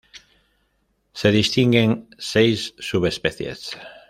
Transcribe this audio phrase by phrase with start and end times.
[1.13, 3.77] Se distinguen seis subespecies.